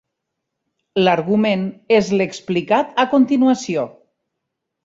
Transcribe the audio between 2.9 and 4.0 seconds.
a continuació.